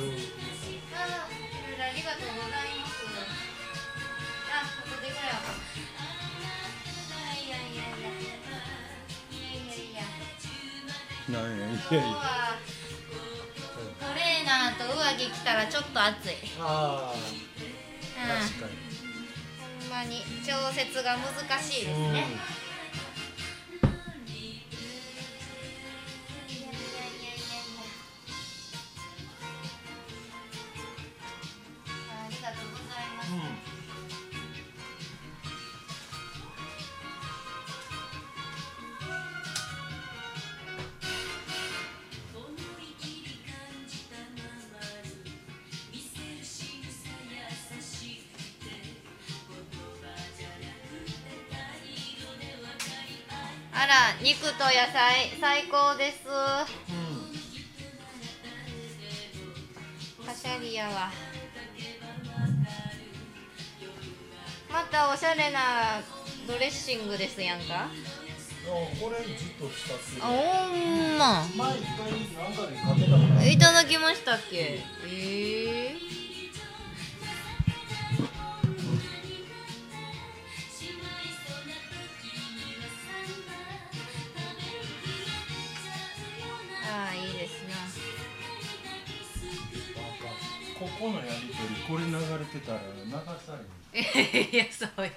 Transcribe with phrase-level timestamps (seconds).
[0.00, 3.04] そうあーいろいろありがとうございます
[4.48, 5.44] あここでぐらいは
[7.36, 8.48] いやいやいやいやいや。
[9.30, 10.08] いやいや
[11.28, 12.56] なんやい今日は
[14.00, 16.36] トレーナーと上着着たらちょっと暑い。
[16.58, 17.20] ああうん。
[18.40, 18.72] 確かに
[19.80, 22.14] ほんまに調節が難しいですうん
[53.80, 56.18] あら、肉と野菜最高です。
[60.26, 61.10] パシャリやわ。
[64.70, 66.02] またおしゃれな
[66.46, 67.88] ドレッシングですやんか。
[69.00, 70.34] これずっと使ってあ、ほ
[70.76, 71.42] んま。
[71.56, 72.12] 前一回
[72.44, 74.84] なんかでかけたのいただきましたっけ。
[75.08, 75.79] ええあ
[91.00, 94.54] ここのやりとりこれ流れてたら流されへん。
[94.54, 95.10] いやそうや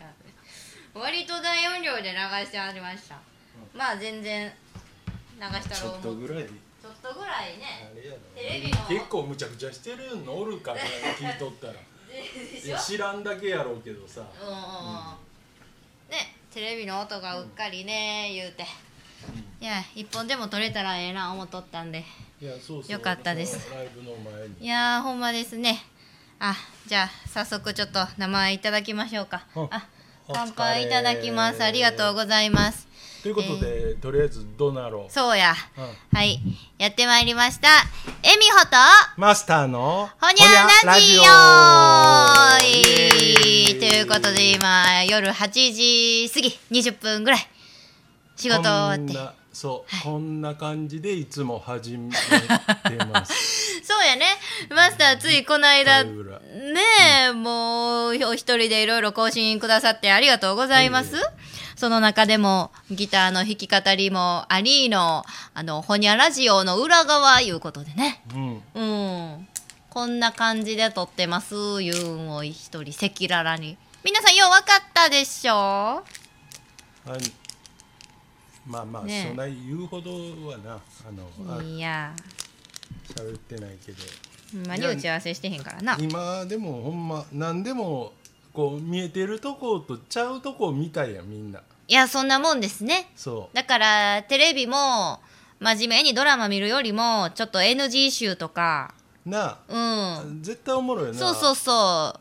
[0.94, 3.20] 割と大音量で流してありました、
[3.74, 4.50] まあ全然
[5.38, 6.50] 流したちょっとぐらいで。
[6.50, 7.92] ちょっとぐらいね。
[7.92, 11.74] あれやテレビのな結構むちゃくちゃしてるのおるから聞いとったら。
[11.74, 14.22] いや知らんだけやろうけどさ。
[14.42, 14.60] うんうんうん。
[16.12, 18.64] ねテレビの音がうっかりね言うて。
[19.60, 22.04] いや一本でも撮れたらええな思っとったんで
[22.90, 23.70] よかったです。
[24.60, 25.82] いやーほんまですね。
[26.40, 26.56] あ
[26.88, 29.46] じゃあ早速ちょっと名前いただきましょうか。
[29.56, 29.88] うんあ
[30.32, 31.64] 乾杯いただきます。
[31.64, 32.88] ありがとうございます。
[33.24, 35.54] ということで、とりあえずどうなろう、そうや。
[35.78, 36.18] うん。
[36.18, 36.42] はい。
[36.78, 37.68] やってまいりました。
[38.24, 38.76] えみほと
[39.18, 41.24] マスターのほにゃラジオ。
[43.80, 47.48] ということで今夜8時過ぎ20分ぐらい。
[48.36, 53.34] 仕事終わってそう、こんな感じでいつも始めてます。
[53.86, 54.26] そうやね。
[54.70, 56.40] マスターついこの間ね舞裏
[57.28, 61.24] え、もうお一人でいろいろ更新くださってありがとうございます、いえい
[61.76, 68.22] その中でもギターの弾き語りもありのあのほにゃラジオの裏側いうことでね。
[68.34, 68.64] うん。
[68.74, 68.82] う
[69.38, 69.48] ん。
[69.90, 71.56] こんな感じで撮ってます。
[71.56, 73.78] いうんを一人赤裸々に。
[74.04, 76.04] 皆さんよう分かったでしょあ
[78.66, 79.26] まあまあ、ね。
[79.26, 80.12] えそんな言うほど
[80.48, 82.14] はなあのあいや。
[83.16, 83.98] 喋ってないけど。
[84.68, 85.98] まに打ち合わせしてへんからな。
[86.00, 88.14] 今でもほんま何でも
[88.54, 91.62] こう見えてるとことちゃうとこ見たいやんみんな。
[91.88, 93.12] いやそんなもんですね。
[93.16, 95.20] そだからテレビも
[95.60, 98.94] 真面目にドラマ見るよりもちょっと NG 集とか。
[99.26, 100.44] うなうあ、ん。
[100.44, 101.20] 絶対おもろいよな。
[101.20, 102.20] そうそうそう。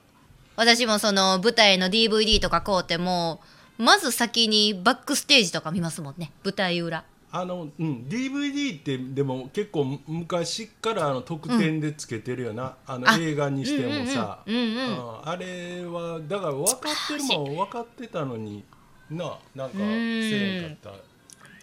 [0.56, 3.40] 私もその舞台の DVD とか買うても
[3.78, 6.32] まず先にバックステージとか見ますもんね。
[6.44, 7.04] 舞台裏。
[7.34, 14.76] あの、うん、DVD ってでも結構昔からあの特典でつけてるよな、あのあ映画にしてもさ、うんうんうんうん。
[14.76, 14.96] うん。
[14.96, 18.62] うんあれはだから分かってるもん分かってたのに
[19.10, 19.38] な。
[19.54, 20.96] なんかせえへんかった、うん。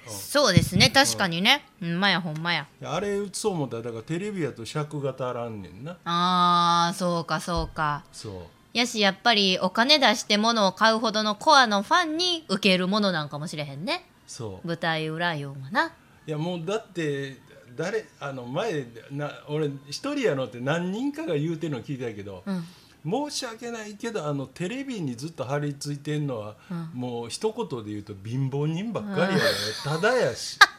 [0.08, 0.90] そうですね。
[0.90, 2.00] 確かにね、ほん。
[2.00, 5.98] まやほんまやあれ映そう思ったらだからテレビやと尺が足らんねんな。
[6.06, 8.04] あーそうかそうか。
[8.12, 14.06] そうやしやっぱりお金出して物を買うほどのコアのファンに受けるものなんかもしれへんね。
[14.28, 14.68] そう。
[14.68, 15.94] 舞台裏いうのはな。
[16.28, 17.38] いやもうだって
[17.76, 22.64] 誰あの前な俺一人やのって何人かが言うてるの聞いたけど、うん。
[23.06, 26.56] 申し訳ないけどあのテレビにずっと張り付いてんのは、
[26.94, 29.40] もう一言で言うと貧乏人ばっかりやね、
[29.84, 30.60] ただやし。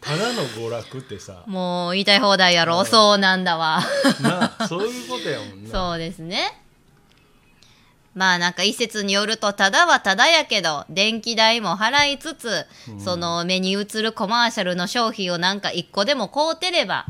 [0.00, 1.42] ただの娯楽ってさ。
[1.46, 3.82] もう言いたい放題やろ、そうなんだわ。
[4.22, 5.70] なあそういうことやもんな。
[5.70, 6.62] そうですね
[8.14, 12.66] まあなんか一説によるとただはただやけど電気代も払いつつ、
[12.98, 17.06] その目に映るコマーシャルの商品をなんか一個でも買うてれば、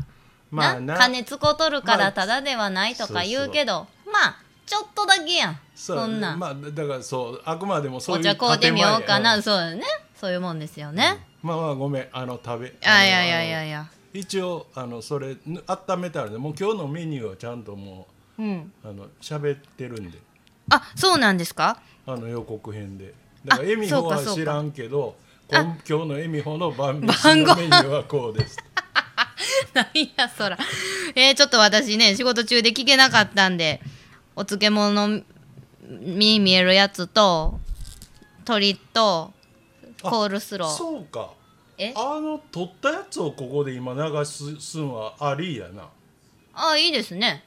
[0.51, 0.93] まあな。
[0.93, 6.35] な金つこ取るかまあらただではないとか言うけど、まあちょっとだけやんそんな。
[6.35, 9.83] ん、まあだからそうあくまでもそういうお茶買うてみようかな、建前そうよね。
[10.15, 13.65] そういうもんですよね、まあまあごめんあの食べあいやいやあのいや。
[13.65, 18.07] いや一応あのそれぬ温めたらねもう今日のメニューはちゃんとも
[18.37, 18.71] うん。
[18.83, 20.19] うあの喋ってるんで
[20.71, 21.79] あそうなんですか？
[22.07, 23.13] あの予告編で。
[23.45, 25.15] だからあエミホは知らんけど
[25.51, 28.57] あ今今日のエミホの晩飯のメニューはこうです。
[29.73, 29.85] なん
[30.17, 30.57] やそら。
[31.15, 33.81] えー、ちょっと私ね仕事中で聞けなかったんで
[34.35, 35.21] お漬物
[35.87, 37.59] に見えるやつと
[38.39, 39.33] 鶏と
[40.01, 40.69] コールスロー。
[40.69, 41.31] そうか。
[41.77, 41.93] え？
[41.95, 45.89] あの取ったやつをここで今流すすんはありやな。
[46.53, 47.43] あいいですね。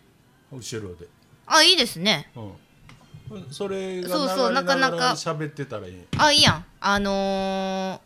[0.52, 1.06] 後ろで。
[1.46, 2.30] あいいですね。
[2.36, 2.52] うん
[3.50, 4.96] それがそうそう流れなかなか。
[4.96, 6.02] ら喋ってたらいい。
[6.18, 6.64] あいいやん。
[6.80, 8.00] あの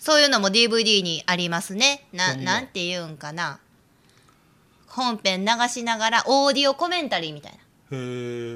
[0.00, 2.06] ー、そういうのも DVD にありますね。
[2.12, 3.58] なななんて言うんかな。
[4.88, 7.58] 本編流しながらオーディオコメンタリーみたいな。
[7.58, 7.60] へ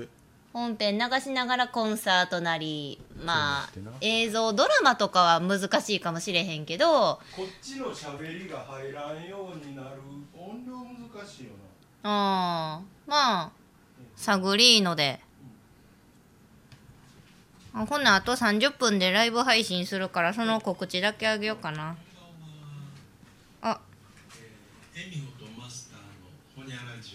[0.02, 0.08] え
[0.52, 3.70] 本編流しながらコンサートなりまあ
[4.00, 9.88] 映像ドラマとかは難しいかもしれへんけどこっちの喋りが入らんようになる。
[10.36, 11.50] 音量難しいよ
[12.02, 13.50] あーまあ
[14.16, 15.20] 探りーので
[17.74, 21.96] あほんならあと30分でライブ配信するからその告知だけあげようかな。
[23.62, 23.80] あ。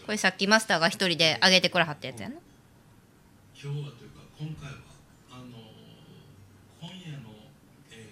[0.05, 2.35] これさっきマスターが一人で上げてくれはったやつやな。
[3.61, 4.77] 今日はというか今回は
[5.31, 5.45] あの
[6.81, 7.29] 今夜の、
[7.91, 8.07] え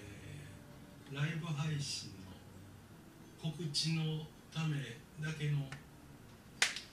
[1.12, 2.10] ーライブ配信
[3.44, 4.24] の告知の
[4.54, 4.78] ため
[5.22, 5.68] だけの、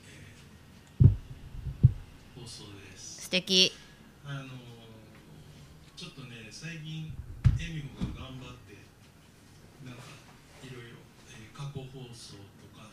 [0.08, 1.08] えー
[2.34, 3.22] 放送です。
[3.22, 3.72] 素敵。
[4.24, 4.77] あの
[5.98, 7.10] ちょっとね最近
[7.58, 8.78] エミホが頑張って
[9.82, 10.06] なんか
[10.62, 11.02] いろいろ、
[11.34, 12.86] えー過去放送とか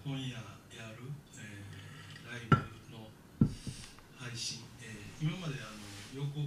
[0.00, 0.32] 今夜
[0.72, 2.56] やる、えーライブ
[2.88, 3.12] の
[4.16, 5.84] 配信、えー今まであの
[6.16, 6.40] 予告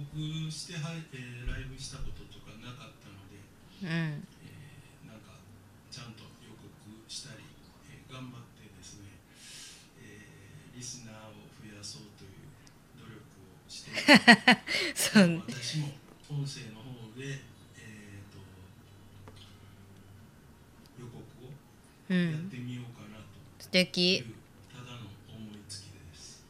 [0.50, 3.38] しては、えーライブしたこととかなかったので、
[3.86, 4.26] うん。
[4.42, 5.38] えーなんか
[5.86, 6.66] ちゃんと予告
[7.06, 7.46] したり、
[7.94, 9.22] えー頑張ってですね、
[10.02, 12.35] えーリスナーを増やそうという
[14.94, 15.88] そう私も
[16.28, 17.40] 音声の方で、
[17.78, 18.38] えー、と
[21.00, 23.18] 予告をやっうんてみようかな
[23.58, 24.24] 素という、敵
[24.72, 24.98] ただの
[25.34, 26.44] 思いつきです。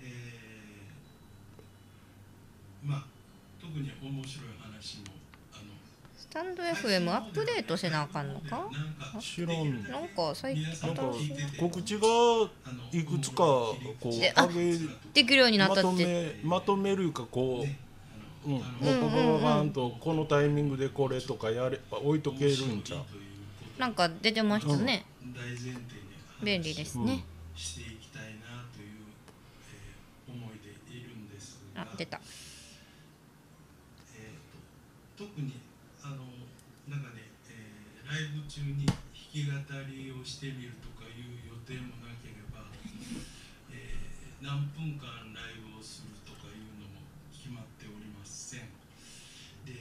[0.00, 3.06] えーまあ
[3.60, 4.57] 特に面白い
[6.38, 8.50] タンド FM アップデートせなあかんのか？
[8.50, 8.70] なんか
[9.20, 11.58] 知らんなんか最近なんか新しい。
[11.58, 12.06] 告知が
[12.92, 14.78] いくつかこうであ上げ
[15.14, 16.04] できるようになっまとたって。
[16.04, 17.66] めまとめるかこ
[18.46, 23.00] う、うん、もううんパパパパンとこのタイミングでこれとかやれば置いとけるんちゃう？
[23.80, 25.06] なんか出てましたね。
[25.34, 25.82] 大前提に
[26.44, 27.24] 便利ですね。
[27.56, 28.90] していきたいなという、
[30.28, 31.82] えー思いでいるんですが。
[31.82, 32.20] あ出た。
[34.16, 35.67] えーと特にあのなんかね、えー
[38.08, 38.96] ライブ中に弾
[39.30, 39.52] き語
[39.84, 42.64] りをしてみるとかいう予定もなければ、
[43.70, 47.02] えー何分間ライブをするとかいうのも
[47.34, 48.70] 決まっておりません。
[49.66, 49.74] で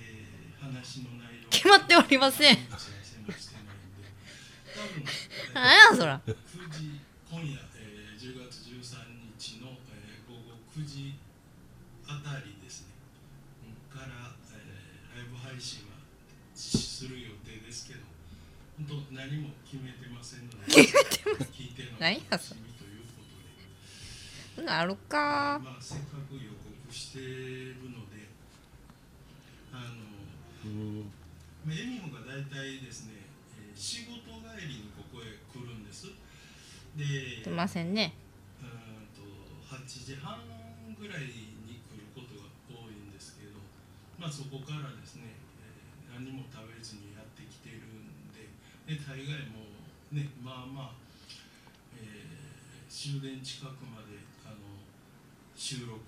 [0.60, 2.58] 話の内容決まっておりません。
[2.58, 4.10] 打ち合わせもしてないんで
[4.76, 5.06] 多分
[5.54, 6.20] なんやそら。
[6.26, 6.34] 9
[6.74, 7.00] 時
[7.32, 9.08] 今夜、えー10月13
[9.38, 11.14] 日の、えー午後9時
[12.10, 12.98] あたりですね。
[13.64, 15.97] うんから、えーライブ配信は
[16.98, 18.00] する予定ですけど
[18.82, 22.62] 本当何も決めてませんので決めてま聞いての何やそれ。
[22.62, 23.22] 楽しみというこ
[24.58, 24.68] とで。
[24.68, 25.62] あるか。
[25.62, 28.26] まあせっかく予告してるので
[29.70, 30.10] あの
[30.66, 31.06] うん。
[31.66, 33.30] まあエミホが大体ですね、
[33.62, 36.10] えー仕事帰りにここへ来るんです。
[36.98, 38.14] で出ませんね。
[38.62, 39.22] うーんと
[39.70, 40.42] 8時半
[40.98, 43.62] ぐらいに来ることが多いんですけど、
[44.18, 45.37] まあ、そこからですね、えー
[46.18, 48.50] 何も食べずにやってきてるんで。
[48.90, 49.70] で大概も
[50.12, 50.92] うねまあまあ、
[52.02, 52.28] えー
[52.90, 54.58] 終電近くまであの
[55.56, 56.02] 収録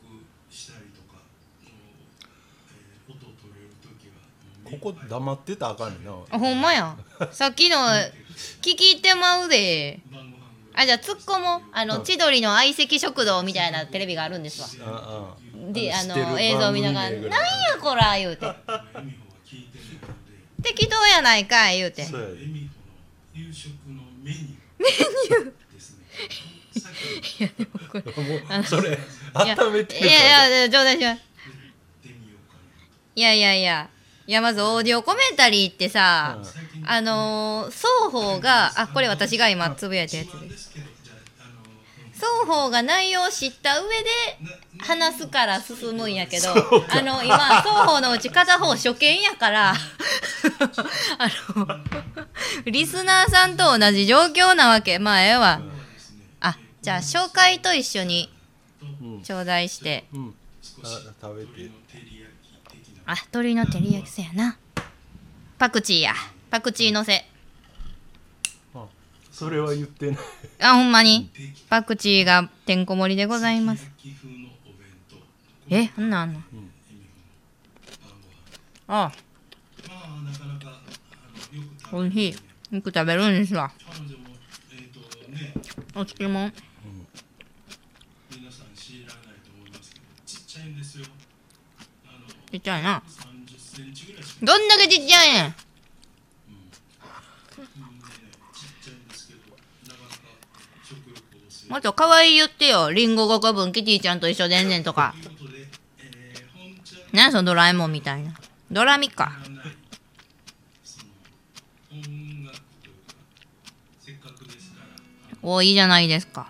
[0.50, 1.22] したりとか
[1.64, 4.26] えー音取れる時は
[4.64, 6.98] ここ黙ってたらあかんねんなあほんまや。
[7.32, 10.00] さっきの聞き入ってまうで。
[10.74, 15.36] あじゃあツッコもあの千鳥の相席食堂みたいなテレビがあるんですわ。
[15.74, 17.30] であの映像見ながら「なんや
[17.82, 18.86] こら」言うてエミホは
[19.46, 20.08] 聞いてないの
[20.64, 20.69] で。
[20.80, 22.28] 「適当やないかい」言うてそうや。
[23.34, 24.46] 夕食のメニュー。
[24.80, 25.74] メニュー。
[25.74, 26.06] ですね。
[26.82, 28.04] さっきやでもこれ。
[28.04, 31.12] もうそれいや温めていやいや冗談しま
[33.16, 33.90] いやいやいや
[34.28, 36.46] いやまずオーディオコメンタリーってさ、な。
[36.46, 40.72] 最近あのー双方があこれ私が今つぶやいたやつでです
[42.20, 44.06] 双方が内容を知った上で
[44.78, 49.74] な話すから進むんやけどあの今双方のうち片方初見やから
[51.18, 51.68] あの
[52.66, 55.00] リスナーさんと同じ状況なわけ。
[55.00, 55.62] まあええわ。
[56.42, 58.32] あじゃあ紹介と一緒に
[58.82, 59.22] うん。
[59.24, 60.06] 頂戴して。
[60.14, 60.36] うん。
[60.62, 60.96] 少し。
[60.96, 64.58] あ食べてあ鶏の照り焼き的な鶏の照り焼きそやな。
[65.58, 66.14] パクチーや。
[66.50, 67.14] パクチーのせ。
[67.18, 67.24] あ
[69.40, 70.20] それは言ってない。
[70.60, 71.30] あほんまに？
[71.70, 73.90] パクチーがてんこ盛りでございます。
[75.70, 76.40] えあんなんあんの？
[76.42, 76.50] 晩
[78.88, 79.14] ご飯あ。
[79.88, 79.96] ま
[81.92, 82.36] あおいしい。
[82.76, 83.72] よく食べるんですわ。
[85.96, 86.52] お漬物
[88.36, 89.06] 皆さんち
[90.38, 91.06] っちゃいんですよ。
[92.06, 93.02] あのちっちゃいな。
[93.08, 94.46] 30センチぐらいしか。
[94.46, 95.56] どんだけちっちゃいねんうんね
[97.50, 97.64] ちっ
[98.84, 99.40] ちゃいんですけど
[99.88, 100.16] なかなか
[100.84, 102.92] 食欲旺盛もっと可愛い言ってよ。
[102.92, 105.14] リンゴ5個分キティちゃんと一緒でんねんとか。
[105.22, 105.60] ということで、
[106.00, 108.34] えー、本ちゃん何そのドラえもんみたいな。
[108.72, 109.26] ドラミか。
[109.44, 109.76] がない
[110.84, 111.06] その
[111.92, 113.24] 音楽というか
[114.00, 116.50] せっかくですからあのおいいじゃないですか。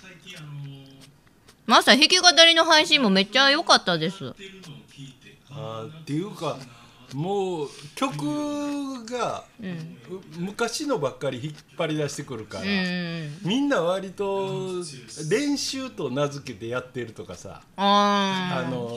[0.00, 0.48] 最近あの
[1.66, 4.22] マスター弾き語りの配信もめっちゃ良かったです。
[4.22, 6.58] やってるのを聞いてあっていうか
[7.12, 9.64] もう曲が、う
[10.38, 13.38] 昔のばっかり引っ張り出してくるから、うん。
[13.42, 14.82] みんな割と
[15.30, 18.90] 練習と名付けてやってるとかさああの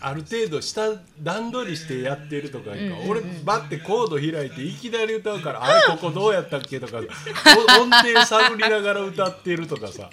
[0.00, 0.82] ある程度下
[1.20, 2.70] 段取りしてやってるとか
[3.08, 10.10] 俺バッてコード開いていきなり歌うから、あれここどうやったっけとかお音程探りながら歌ってるとかさ。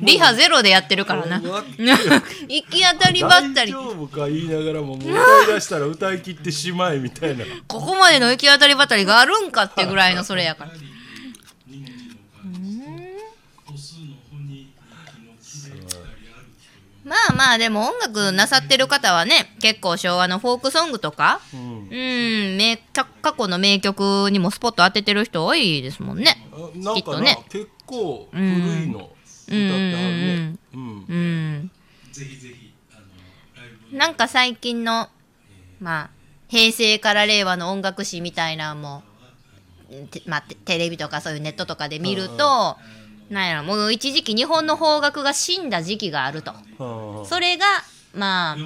[0.00, 1.40] ーリハゼロでやってるからな。
[2.48, 3.72] 行き当たりばったり。
[3.72, 7.44] 大丈夫か言いながらももう歌い出したら歌い切ってしまえみたいな。
[7.66, 10.70] ここまでの行き当たりばったりがあるんかってぐらいのそれやから。
[17.04, 21.60] まあまあでも音楽なさってる方はね結構昭和のフォークソングとかうん。
[21.60, 21.94] う
[22.54, 26.36] ん名過過去の名曲にもスポット当ててる人多いですもんね。
[26.52, 27.38] あなんかな、きっとね。
[27.48, 28.98] 結構古いの。
[28.98, 30.56] 歌ってはるね。
[30.74, 30.80] うん。
[30.80, 31.70] うん。
[32.12, 33.00] ぜひぜひあの
[33.56, 35.08] ライブなんか最近の
[35.80, 36.10] まあ
[36.52, 39.02] 平成から令和の音楽史みたいなのも
[40.10, 42.76] てまあ、テテレビとかそういうネットとかで見ると、
[43.30, 46.52] なんやろもう一時期日本の邦楽が死んだ時期があると。
[46.78, 47.64] はあそれが
[48.14, 48.56] まあ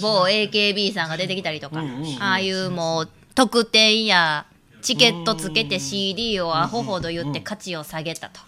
[0.00, 4.46] 某 AKB さんが出てきたりとか、うんうんうんああいうもう特典や
[4.82, 8.40] チケットつけて CD をアホほど売って価値を下げたと。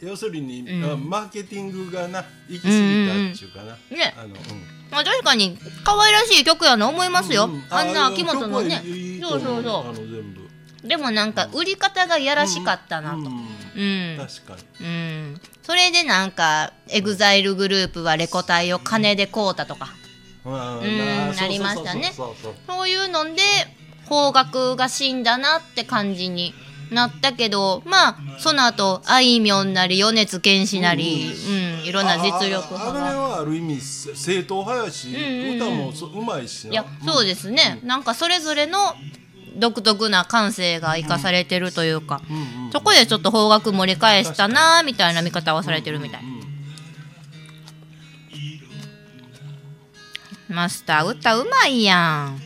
[0.00, 8.82] 要するに、あマーケティングがな行き過ぎたっていうかな、ねあの、うんまあ、確かに可愛らしい曲やな思いますよ、うんあんな秋元のね。
[9.20, 13.16] そう思そうそうでもなんか売り方がやらしかったなと。
[13.16, 13.26] うん。
[13.76, 14.86] うん、確かに。
[14.86, 19.88] うん、それでなんかエグザイルグループはレコ大を金で買うたとか。
[20.44, 21.32] うん。
[21.32, 22.12] んなりましたね。
[22.66, 23.42] そういうので
[24.08, 26.54] 邦楽が死んだなって感じに
[26.90, 31.32] なったけどまあその後あいみょんなり米津玄師なり、
[31.82, 32.74] うん、いろんな実力。
[32.76, 33.20] あああれ派が。
[33.20, 35.08] はある意味正統派やし、
[35.56, 36.72] 歌もそうまいしな。
[36.72, 38.78] いやそうですね、なんかそれぞれの
[39.56, 42.20] 独特な感性が生かされてるというか、
[42.72, 46.22] そこでちょっと方角盛り返したなみたいな見方をされてるみたい、
[50.48, 52.45] マスター歌うまいやん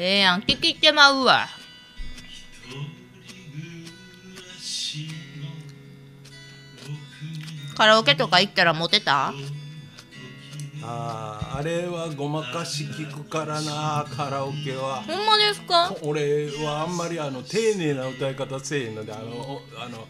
[0.00, 1.48] ええやん聞きてまうわ。
[7.76, 9.32] カラオケとか行ったらモテた？
[10.84, 15.02] あーあれはごまかし聞くからなカラオケは。
[15.02, 15.92] ほんまですか？
[16.02, 20.06] 俺はあんまりあの丁寧な歌い方せえへんのであのおあの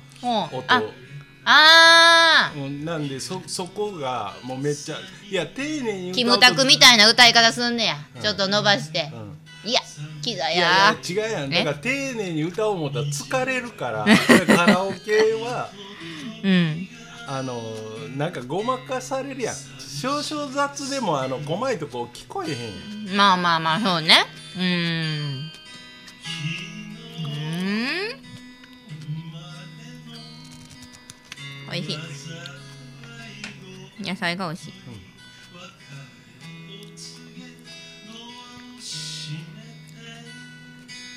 [0.52, 0.58] うん。
[0.58, 0.64] 音。
[1.50, 4.96] ああうんなんでそそこがもうめっちゃ
[5.30, 9.80] いや丁寧にーキムタクみたいいな歌い方すんねや、ちょっと伸ばして、うんいや
[10.22, 10.96] キザいやや。
[11.02, 11.52] いや違うやん。
[11.52, 11.64] え？
[11.64, 14.04] だから丁寧に歌おう思ったら疲れるから。
[14.56, 15.70] カラオケは
[16.42, 16.88] うん。
[17.26, 17.60] あの
[18.16, 19.56] なんかごまかされるやん。
[20.00, 24.14] 少々雑でもあの細いとこ聞こえへんまあまあまあそうね。
[24.56, 25.50] うーん。
[27.24, 28.20] うーん。
[31.70, 31.98] おいしい。
[34.00, 34.72] 野菜がおいしい、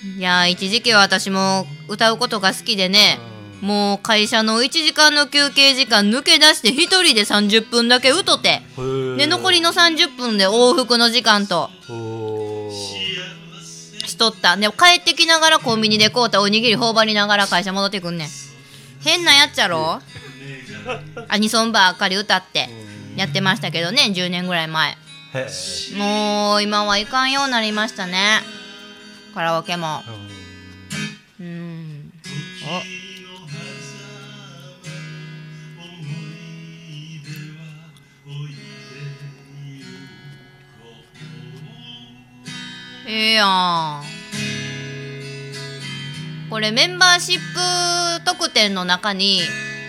[0.04, 3.20] いやー一時期は私も歌うことが好きでね、
[3.62, 8.64] もう会社の1時間の休憩時間抜け出して一人で30分だけうとて
[9.18, 11.70] で残りの30分で往復の時間と
[14.04, 14.58] しとった。
[14.58, 18.28] で帰ってきながらコンビニで買うたおにぎり頬張りながら会社戻ってくんねん。
[19.02, 20.00] 変なやっちゃろ？
[21.28, 22.70] アニソンばっかり歌って
[23.16, 24.98] やってましたけどね10年ぐらい前。
[25.36, 25.48] へ
[25.98, 28.40] もう今はいかんようになりましたね
[29.34, 30.04] カラオケも。
[31.40, 32.12] うん。
[32.64, 32.82] お
[43.08, 44.04] ええやん。
[46.50, 49.42] これメンバーシップ特典の中に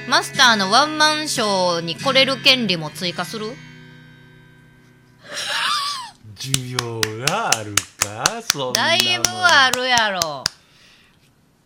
[0.08, 3.46] マスターのワンマンショーに来れる権利も追加する？
[6.36, 7.74] 需要がある。
[8.72, 10.44] だいぶあるやろ。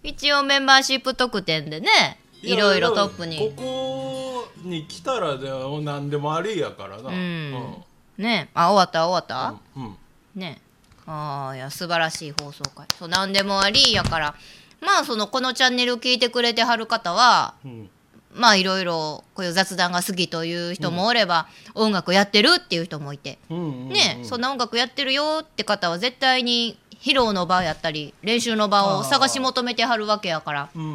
[0.02, 3.52] 一応メンバーシップ特典でねいろいろトップに。
[3.56, 7.10] ここに来たらでも何でもありやからな。
[7.10, 7.84] うん。
[8.18, 8.48] ね。
[8.54, 9.96] あ終わった終わった、うんうん。
[10.34, 10.60] ね。
[11.06, 14.34] ああいや素晴らしい放送回そう何でもありやから。
[14.80, 17.90] まあそのこのチャンネル聞いてくれてはる方はうん
[18.36, 23.38] まあいろいろこういう雑談が好きという人もおれば、音楽やってるっていう人もいて。
[23.50, 30.68] うんうんうんね、そんな音楽やってるよって方は絶対に披露の場やったり練習の場を探し求めてはるわけやから。
[30.74, 30.90] うんうん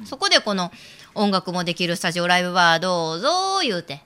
[0.00, 0.06] うん。
[0.06, 0.70] そこでこの
[1.14, 4.00] 音楽もできるスタジオライブバーどうぞ言うて。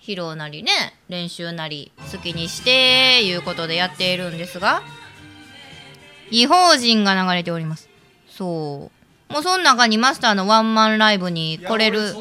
[0.00, 0.70] 披露なりね
[1.08, 4.84] 練習なり好きにしていうことでやっているんですが
[6.30, 7.88] 違法人が流れております。
[8.28, 8.95] そう
[9.28, 12.14] もうその中にマスターのワンマンライブに来れる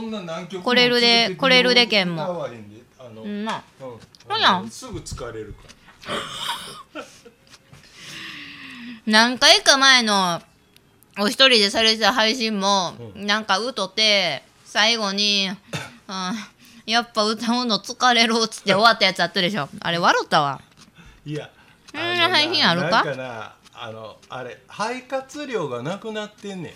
[0.63, 2.47] 来れるで来れるでけんも。
[3.23, 3.63] うんまあ。
[3.81, 5.59] うんそうやんすぐ疲れるか
[6.95, 7.03] ら。
[9.05, 10.41] 何回か前の
[11.19, 15.49] お一人でされてた配信も、なんか歌って最後に、
[16.09, 16.35] うん、
[16.91, 19.69] やっぱ歌うの疲れるっつって終わったやつあったでしょ。
[19.79, 20.59] あれ笑ったわ。
[21.23, 21.49] いや
[21.93, 22.89] うんな配信あるか？
[22.89, 26.73] なんかなあのあれ肺活量がなくなってんねん、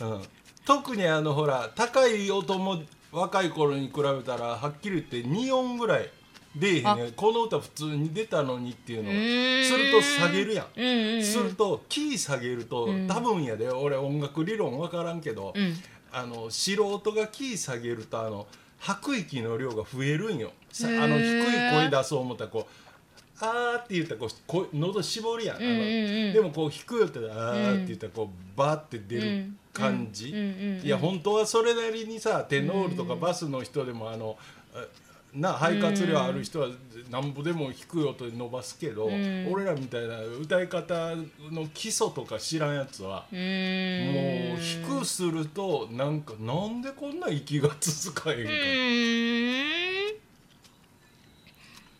[0.00, 0.22] うん、
[0.64, 6.10] 特にあのほら高い音も若い頃に比べたらはっきり言って2音ぐらい
[6.56, 7.12] 出えへんねん。
[7.12, 9.64] この歌普通に出たのにっていうのうーん。
[9.64, 10.66] すると下げるやん。
[10.76, 11.24] うんうんうん。
[11.24, 13.68] するとキー下げると、多分やで。
[13.68, 15.74] 俺音楽理論分からんけど、うん。
[16.10, 18.46] あの素人がキー下げるとあの
[18.78, 20.52] 吐く息の量が増えるんよ。
[20.72, 22.72] さあの低い声出そう思ったらこう
[23.40, 25.78] 「あー」って言ったらこう声喉絞るやん,、あのうんうん。
[25.78, 30.86] うんでもこう低い音で「あー」って言ったらこうバーって出る感じ、うんうんうんうん。
[30.86, 34.36] いや本当はそれなりにさテノールとかバスの人でもあの、
[34.74, 34.84] あ
[35.34, 36.68] な肺活量ある人は
[37.10, 39.52] なんぼでも低い音で伸ばすけど、ん。
[39.52, 41.14] 俺らみたいな歌い方
[41.50, 43.26] の基礎とか知らんやつは。
[43.30, 50.16] うーんもう低くするとなんかなんでこんな息が続かへんか、うーん。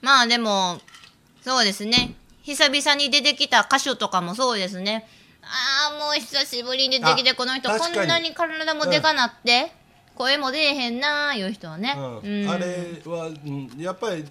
[0.01, 0.81] まあでも
[1.43, 2.15] そうですね。
[2.43, 5.07] 久々に出てきた歌手とかもそうですね。
[5.43, 9.73] ああもう久しぶりに出てきてあこの人こんなに体もでかなって、
[10.15, 12.43] 声も出えへんなーいう人はね、うん。
[12.43, 12.51] うん。
[12.51, 12.67] あれ
[13.07, 14.25] は、うん、やっぱり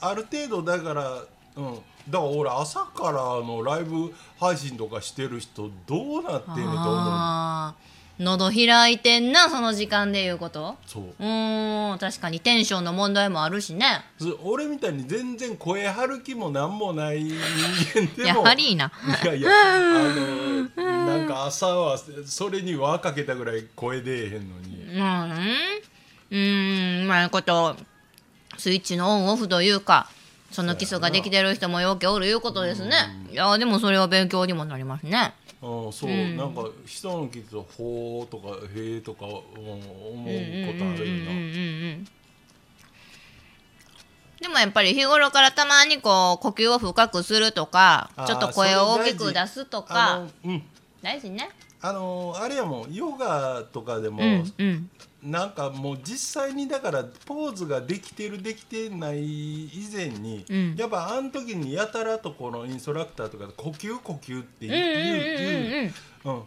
[0.00, 1.22] ある程度だから、
[1.56, 1.74] うん、
[2.08, 7.74] だから俺朝からのライブ配信とかしてる人どうなってんねんと思う
[8.20, 10.76] 喉開いてんなその時間でいうこと？
[10.86, 11.04] そう。
[11.04, 14.04] うーん確かにテンションの問題もあるしね。
[14.18, 17.34] ず俺みたいに全然声張る気もなんもない人
[17.94, 18.92] 間でやもはりいいな。
[19.24, 19.78] いやいやあ
[20.76, 24.82] のなんか朝はそれに輪かけたぐらい声出えへんのに。
[24.92, 25.30] うん
[26.30, 27.74] うーんうまいこと
[28.58, 30.10] スイッチのオンオフというか
[30.50, 32.96] その基礎ができてる人もようけおるいうことですね。
[33.32, 36.36] いやでもそれは勉強にもなりますねうん、そう、うん。
[36.36, 41.30] なんか人の聞くと「ほー」とか「へー」とかうん思うことあるよな。
[41.32, 42.08] うん
[44.40, 50.62] でもやっぱり日頃からたまにこう呼吸を深くするとかちょっと声を大きく出すとあかのうん
[51.02, 51.50] 大事ね
[51.82, 54.90] あのあれやもんヨガとかでも、うんうん。
[55.22, 60.74] なんかもう実際にだからポーズができてるできてない以前に、うん。
[60.76, 65.92] やっぱあの時にやたらとこのインストラクターとかで呼吸呼吸って言う,、言う
[66.24, 66.42] うん、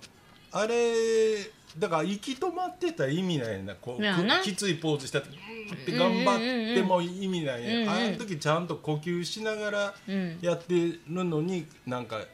[0.51, 1.35] あれ
[1.77, 3.73] だから息止まってたら意味ないな。
[3.75, 10.37] こうきついポーズしたって頑張っても意味ない、うんうんあの時ちゃんと呼吸しながらうん。
[10.41, 12.25] やってるのになんかこ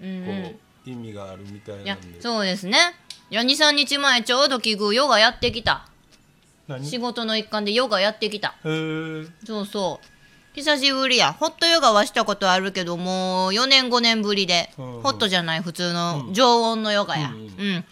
[0.00, 2.20] う、意味があるみたいいやなんで。
[2.20, 2.78] そうですね。
[3.30, 5.86] いや23日前ちょうど奇遇ヨガやってきた。
[6.68, 6.84] 何？
[6.86, 8.54] 仕事の一環でヨガやってきた。
[8.62, 10.06] そうそう。
[10.54, 11.32] 久しぶりや。
[11.32, 15.02] ホットヨガはしたことあるけどもう4年5年ぶりで、うんうん。
[15.02, 17.30] ホットじゃない普通の常温のヨガや。
[17.30, 17.84] ううんん、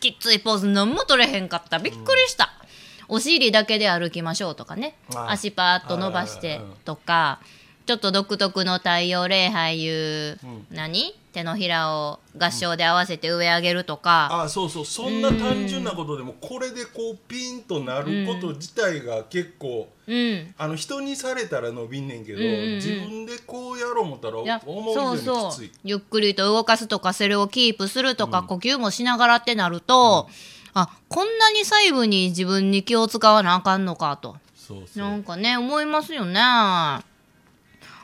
[0.00, 1.78] きっついポーズ何も取れへんかった。
[1.78, 2.52] びっくりした、
[3.08, 4.96] お尻だけで歩きましょうとかね。
[5.14, 7.40] あ足パーッと伸ばしてとか。
[7.86, 10.66] ちょっと独特の太陽礼拝いう、うん。
[10.70, 11.14] 何？
[11.34, 14.84] 手のひらを合唱で合わせて上上げるとか、あそうそう。
[14.86, 20.54] そんな単純なことでもこれでこうピンとなること自体が結構、うん。
[20.56, 22.52] あの人にされたら伸びんねんけど、うんうん。
[22.52, 25.68] うん自分でこうやろう思ったら思うそうそう。
[25.82, 30.28] ゆっくりと動かすとかそれをキープするとか、呼吸もしながらってなると、
[30.72, 34.36] あこんなに細部に自分に気を使わなあかんのかと。
[34.56, 36.40] そうなんかね思いますよね。
[36.40, 37.02] あ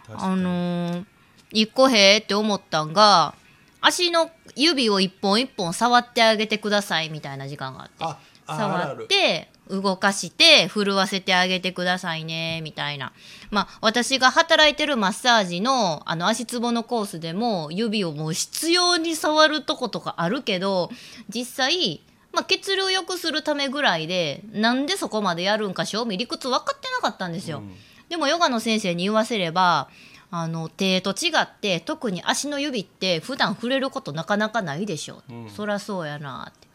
[0.08, 1.04] のー
[1.52, 3.34] 一個へーって思ったんが
[3.80, 8.30] 足の指を一本一本触ってあげてくださいみたいな時間があって。
[8.56, 13.12] 触って動かして震わせてあげてくださいねみたいな。
[13.50, 20.90] まあ私が働いてるマッサージのあの足つぼのコースでも指をもう必要に触るとことかあるけど
[21.28, 22.00] 実際、
[22.32, 27.58] まあ、血流良くするためぐらいでなんでそこまでやるんか正味理屈分かってなかったんですよ。
[27.58, 27.74] うん。
[28.08, 29.88] でもヨガの先生に言わせれば
[30.32, 35.34] あの手と違って特に足の指って普段触れることなかなかないでしょ、う。
[35.34, 35.50] ん。
[35.50, 36.68] そらそうやなって。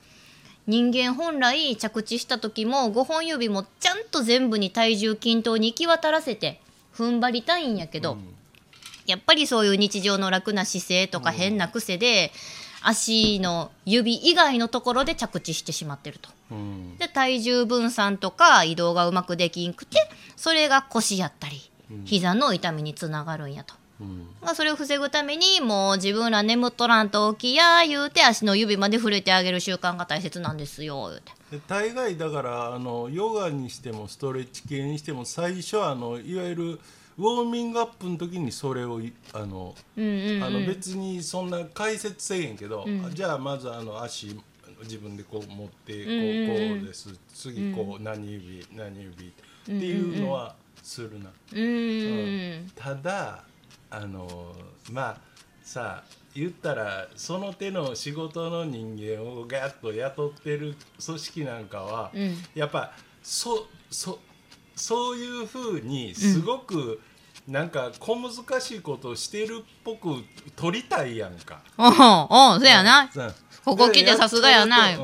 [0.68, 6.60] 人間本来着地した時も5本指もちゃんと全部に体重均等に行き渡らせて
[6.96, 8.36] 踏ん張りたいんやけど、うん。
[9.06, 12.32] やっぱりそういう日常の楽な姿勢とか変な癖で、
[12.82, 16.30] 足の指以外のところで着地してしまってると。
[16.52, 16.98] うん。
[16.98, 19.98] で体重分散とか移動がうまくできんくて
[20.36, 21.70] それが腰やったり
[22.06, 23.76] 膝の痛みにつながるんやと。
[24.02, 24.28] うん。
[24.41, 31.58] まあそれを防ぐためにもう自分ら眠っとらんと起きや言うて足の指まで触れてあげる習慣が大切なんですよ言うて。
[31.58, 36.80] で大概だからあのヨガにしてもストレッチ系にしても最初はあのいわゆる
[37.17, 43.12] ウォーミングアップの時にそれをいあの、うんうんうん、あの別にそんな解説せえへんけど、うん。
[43.13, 44.38] じゃあまずあの足
[44.84, 46.10] 自分でこう持ってこ
[46.74, 47.17] う,、こうです。
[47.34, 49.32] 次こう何指何指っ
[49.65, 51.32] ていうのはするな。
[51.52, 53.43] うーんただ
[53.89, 54.56] あの
[54.91, 55.17] まあ
[55.63, 62.36] さあ言ったらその手の仕事の人間をガッと雇ってる組織なんかは、うん。
[62.54, 62.91] やっぱ
[63.24, 64.19] そそ
[64.76, 67.00] そういうふうにすごく、
[67.48, 70.10] なんか小難しいことをしてるっぽく
[70.58, 71.62] 取りたいやんか。
[71.78, 71.93] おう
[72.54, 73.10] おうそやな。
[73.15, 73.34] うん。
[73.63, 74.88] ここ来てさすがやな。
[74.88, 75.00] でや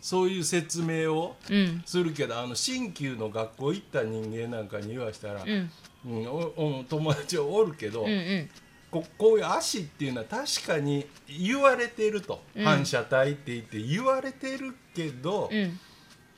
[0.00, 1.82] そういう説明をうん。
[1.84, 5.70] するけどあの新旧の学校行った人間なんかに言わしたら、うん。
[6.06, 8.50] うんおお友達はおるけど、うんうん。
[8.90, 12.64] ここういう足っていうのは確かに言われてると、うん。
[12.64, 15.80] 反射体って言って言われてるけど、うん。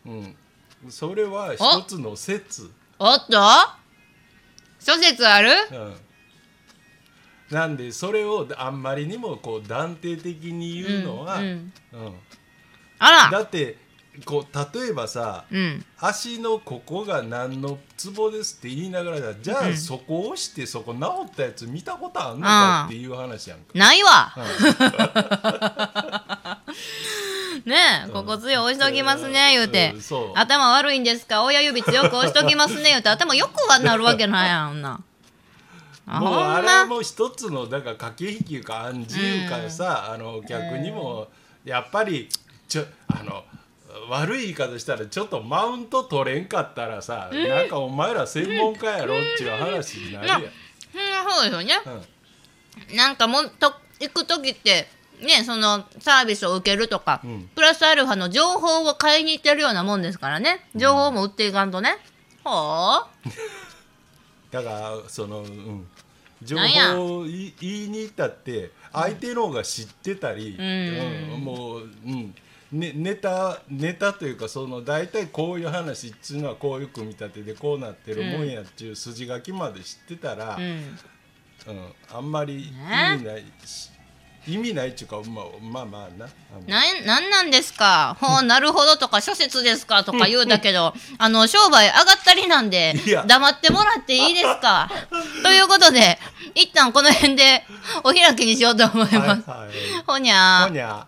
[0.07, 0.37] うん。
[0.88, 3.37] それは一つの説、おっと
[4.79, 5.51] 諸説ある？
[7.51, 11.73] うん、なんでそれをあんまりにもこう断定的に言うのは、うん
[13.00, 13.76] あらだって
[14.24, 15.84] こう例えばさうん。
[15.98, 23.64] 足のここが何のツボですって言いながらじゃあそこを押してそこ治ったやつ見たことあんのかっていう話やんか。
[23.74, 24.44] ないわうん
[27.70, 30.38] ねえ、ここ強い押しときますね、言うてうんそう。
[30.38, 31.42] 頭悪いんですか？
[31.44, 33.08] 親指強く押しときますね、言うて。
[33.10, 35.00] 頭よくはなるわけないやん、 ほんな。
[36.06, 41.28] あもうほんあれまも一つのだから駆け引きか暗示かさ、あの逆にも
[41.64, 42.28] やっぱり
[42.70, 43.44] ちょあの
[44.09, 50.42] 悪い言い方したらちょっとマウント取れんかったらさ、なんかお前ら専門家やろっていう話になるやん。
[50.42, 50.48] うん。
[51.30, 51.74] そうですよね。
[51.85, 54.88] うんなんかもっと行く時って
[55.20, 57.50] ねそのサービスを受けるとか、うん。
[57.54, 60.66] プラスアルファの情報を買いに行ってるようなもんですからね。
[60.76, 61.98] 情報も売っていかんとね、
[62.44, 63.04] ほ
[64.50, 65.87] だからその、うん、
[66.42, 71.35] 情報を言い言いに行ったって相手の方が知ってたり、うん。
[71.35, 72.35] うんもう、うん
[72.72, 80.85] ね、ネタネタというかその大体こういう話っつうのはこういう組み立てでこうなってるもんやっていう筋書きまで知ってたら、う、うん、うん
[82.14, 83.90] あんまり意ね味ないし、
[84.46, 86.28] 意味ないっていうか、まあ、まあまあな。
[86.68, 88.16] なんなんなんですか？
[88.20, 92.94] ほうなるほどとか諸説ですかとか言うだけどあの商売上がったりなんで
[93.26, 94.88] 黙ってもらっていいですか？
[95.42, 96.18] ということで
[96.54, 97.64] 一旦この辺で
[98.04, 99.70] お開きにしようと思います、はいはい。
[100.06, 100.68] ほにゃー。
[100.68, 101.06] ほにゃ。